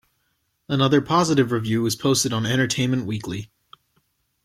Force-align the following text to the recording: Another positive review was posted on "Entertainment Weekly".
Another 0.67 0.99
positive 0.99 1.51
review 1.51 1.83
was 1.83 1.95
posted 1.95 2.33
on 2.33 2.43
"Entertainment 2.47 3.05
Weekly". 3.05 3.51